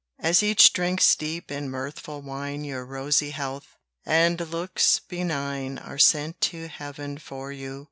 As 0.17 0.41
each 0.41 0.73
drinks 0.73 1.15
deep 1.15 1.51
in 1.51 1.69
mirthful 1.69 2.23
wine 2.23 2.63
Your 2.63 2.83
rosy 2.83 3.29
health, 3.29 3.75
and 4.03 4.39
looks 4.39 4.99
benign 4.99 5.77
Are 5.77 5.99
sent 5.99 6.41
to 6.41 6.69
heaven 6.69 7.19
for 7.19 7.51
you. 7.51 7.79